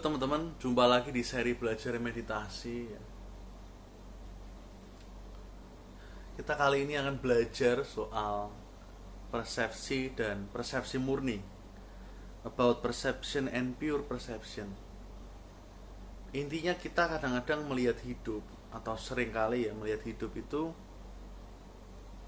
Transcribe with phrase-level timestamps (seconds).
[0.00, 2.88] teman-teman, jumpa lagi di seri belajar meditasi.
[6.32, 8.48] Kita kali ini akan belajar soal
[9.28, 11.44] persepsi dan persepsi murni.
[12.40, 14.72] About perception and pure perception.
[16.32, 20.72] Intinya kita kadang-kadang melihat hidup atau sering kali ya melihat hidup itu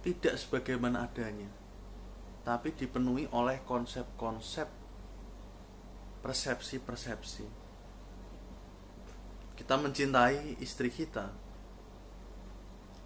[0.00, 1.52] tidak sebagaimana adanya.
[2.40, 4.83] Tapi dipenuhi oleh konsep-konsep
[6.24, 7.44] persepsi-persepsi.
[9.52, 11.28] Kita mencintai istri kita,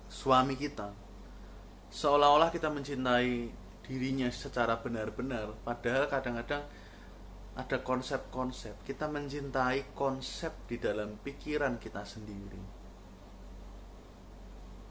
[0.06, 0.94] suami kita,
[1.90, 3.50] seolah-olah kita mencintai
[3.82, 6.62] dirinya secara benar-benar, padahal kadang-kadang
[7.58, 8.86] ada konsep-konsep.
[8.86, 12.62] Kita mencintai konsep di dalam pikiran kita sendiri.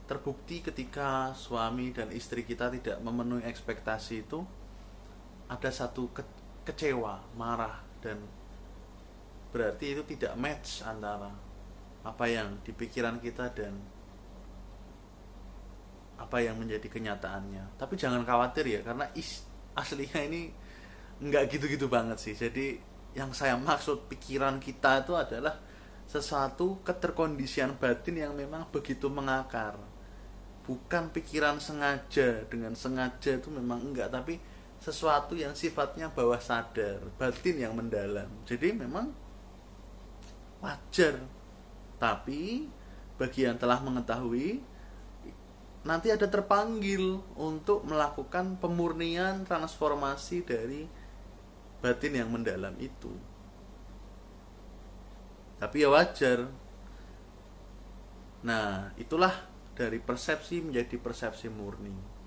[0.04, 4.44] Terbukti ketika suami dan istri kita tidak memenuhi ekspektasi itu,
[5.48, 6.22] ada satu ke
[6.68, 8.18] kecewa, marah, dan
[9.48, 11.32] berarti itu tidak match antara
[12.04, 13.74] apa yang di pikiran kita dan
[16.18, 17.78] apa yang menjadi kenyataannya.
[17.78, 19.46] Tapi jangan khawatir ya karena is,
[19.78, 20.50] aslinya ini
[21.22, 22.34] nggak gitu-gitu banget sih.
[22.34, 22.78] Jadi
[23.14, 25.58] yang saya maksud pikiran kita itu adalah
[26.08, 29.76] sesuatu keterkondisian batin yang memang begitu mengakar.
[30.64, 34.36] Bukan pikiran sengaja dengan sengaja itu memang enggak, tapi
[34.78, 38.30] sesuatu yang sifatnya bawah sadar, batin yang mendalam.
[38.46, 39.10] Jadi memang
[40.62, 41.18] wajar.
[41.98, 42.70] Tapi
[43.18, 44.62] bagi yang telah mengetahui
[45.82, 50.86] nanti ada terpanggil untuk melakukan pemurnian transformasi dari
[51.82, 53.10] batin yang mendalam itu.
[55.58, 56.46] Tapi ya wajar.
[58.46, 59.34] Nah, itulah
[59.74, 62.17] dari persepsi menjadi persepsi murni.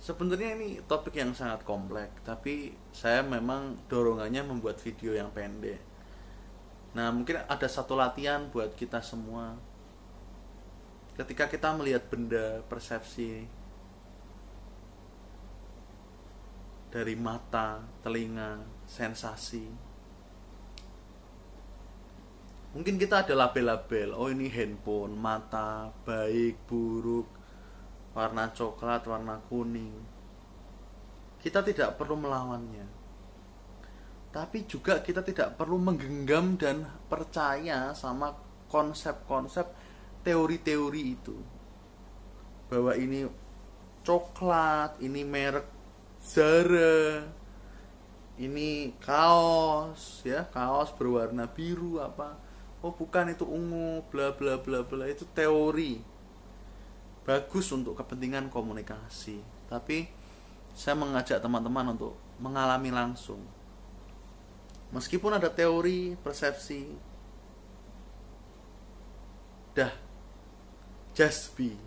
[0.00, 5.76] Sebenarnya ini topik yang sangat kompleks, tapi saya memang dorongannya membuat video yang pendek.
[6.96, 9.60] Nah, mungkin ada satu latihan buat kita semua.
[11.20, 13.44] Ketika kita melihat benda, persepsi
[16.90, 18.58] dari mata, telinga,
[18.88, 19.68] sensasi.
[22.74, 27.39] Mungkin kita ada label-label, oh ini handphone, mata, baik, buruk,
[28.10, 29.94] warna coklat, warna kuning.
[31.40, 32.86] Kita tidak perlu melawannya.
[34.30, 38.30] Tapi juga kita tidak perlu menggenggam dan percaya sama
[38.70, 39.66] konsep-konsep
[40.22, 41.34] teori-teori itu.
[42.70, 43.26] Bahwa ini
[44.06, 45.66] coklat, ini merek
[46.20, 47.24] Zara,
[48.36, 52.36] ini kaos ya, kaos berwarna biru apa.
[52.84, 56.19] Oh, bukan itu ungu, bla bla bla bla, itu teori
[57.24, 59.40] bagus untuk kepentingan komunikasi.
[59.68, 60.08] Tapi
[60.74, 63.42] saya mengajak teman-teman untuk mengalami langsung.
[64.90, 66.90] Meskipun ada teori persepsi
[69.70, 69.92] dah
[71.14, 71.78] just be.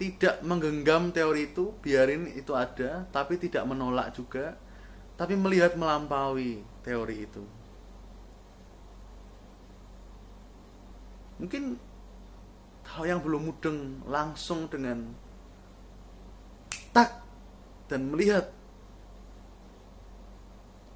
[0.00, 4.56] Tidak menggenggam teori itu biarin itu ada tapi tidak menolak juga
[5.14, 7.44] tapi melihat melampaui teori itu.
[11.38, 11.76] Mungkin
[12.92, 15.16] hal yang belum mudeng langsung dengan
[16.92, 17.24] tak
[17.88, 18.52] dan melihat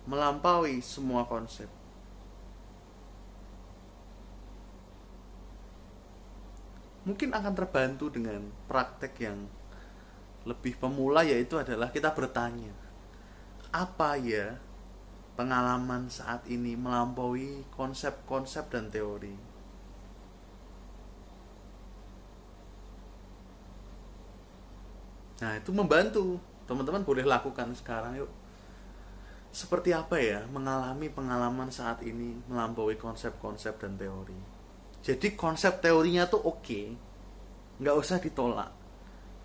[0.04, 1.66] melampaui semua konsep.
[7.08, 9.46] Mungkin akan terbantu dengan praktek yang
[10.46, 12.70] lebih pemula yaitu adalah kita bertanya
[13.74, 14.62] apa ya
[15.34, 19.55] pengalaman saat ini melampaui konsep-konsep dan teori
[25.42, 26.40] Nah, itu membantu.
[26.66, 28.30] Teman-teman boleh lakukan sekarang yuk.
[29.52, 34.36] Seperti apa ya mengalami pengalaman saat ini melampaui konsep-konsep dan teori.
[35.00, 36.60] Jadi konsep teorinya tuh oke.
[36.60, 36.86] Okay.
[37.80, 38.72] Nggak usah ditolak.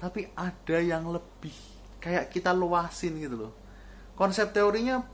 [0.01, 1.53] Tapi ada yang lebih
[2.01, 3.53] kayak kita luasin gitu loh.
[4.17, 5.05] Konsep teorinya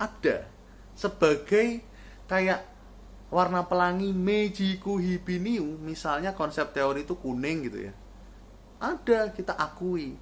[0.00, 0.48] ada
[0.96, 1.84] sebagai
[2.26, 2.64] kayak
[3.28, 7.92] warna pelangi Mejiku Hibiniu misalnya konsep teori itu kuning gitu ya
[8.78, 10.14] ada kita akui.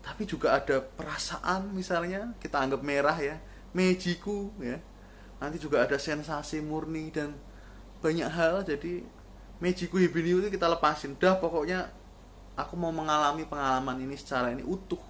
[0.00, 3.36] Tapi juga ada perasaan misalnya kita anggap merah ya
[3.76, 4.80] mejiku ya.
[5.42, 7.36] Nanti juga ada sensasi murni dan
[8.00, 9.04] banyak hal jadi
[9.60, 11.18] mejiku hibiniu itu kita lepasin.
[11.20, 11.92] Dah pokoknya
[12.56, 15.00] aku mau mengalami pengalaman ini secara ini utuh.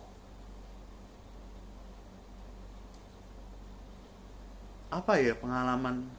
[4.90, 6.10] Apa ya pengalaman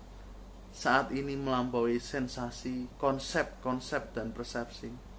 [0.71, 5.10] saat ini melampaui sensasi konsep-konsep dan persepsi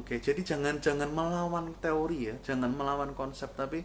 [0.00, 3.84] Oke, jadi jangan jangan melawan teori ya, jangan melawan konsep, tapi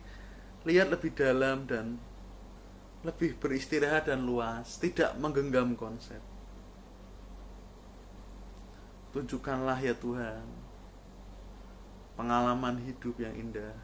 [0.63, 1.99] lihat lebih dalam dan
[3.03, 6.23] lebih beristirahat dan luas, tidak menggenggam konsep.
[9.11, 10.43] Tunjukkanlah ya Tuhan
[12.15, 13.75] pengalaman hidup yang indah,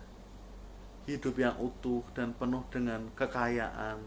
[1.03, 3.99] hidup yang utuh dan penuh dengan kekayaan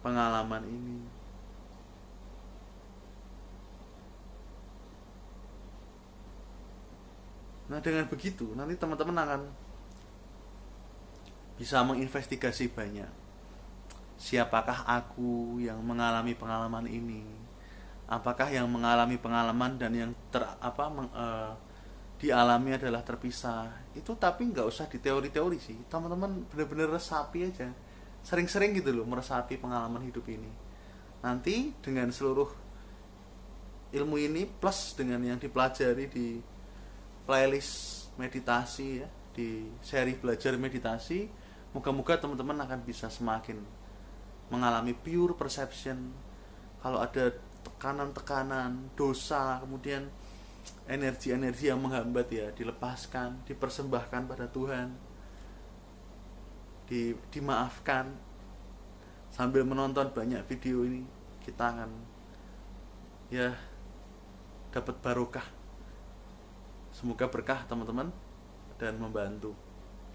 [0.00, 1.00] pengalaman ini.
[7.66, 9.40] Nah, dengan begitu nanti teman-teman akan
[11.56, 13.08] bisa menginvestigasi banyak.
[14.16, 17.24] Siapakah aku yang mengalami pengalaman ini?
[18.06, 21.52] Apakah yang mengalami pengalaman dan yang ter apa meng, uh,
[22.22, 23.66] dialami adalah terpisah?
[23.98, 25.76] Itu tapi nggak usah di teori-teori sih.
[25.90, 27.68] Teman-teman bener-bener resapi aja.
[28.22, 30.48] Sering-sering gitu loh meresapi pengalaman hidup ini.
[31.20, 32.48] Nanti dengan seluruh
[33.90, 36.38] ilmu ini plus dengan yang dipelajari di
[37.26, 41.28] playlist meditasi ya di seri belajar meditasi
[41.76, 43.60] moga-moga teman-teman akan bisa semakin
[44.48, 46.14] mengalami pure perception.
[46.80, 47.34] Kalau ada
[47.66, 50.08] tekanan-tekanan dosa kemudian
[50.86, 54.94] energi-energi yang menghambat ya dilepaskan dipersembahkan pada Tuhan
[56.88, 58.24] di, dimaafkan.
[59.28, 61.04] Sambil menonton banyak video ini
[61.44, 61.90] kita akan
[63.28, 63.52] ya
[64.72, 65.55] dapat barokah
[66.96, 68.08] Semoga berkah teman-teman
[68.80, 69.52] dan membantu.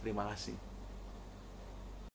[0.01, 0.70] Terima kasih.